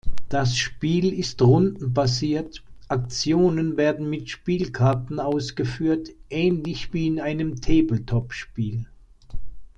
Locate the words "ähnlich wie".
6.31-7.05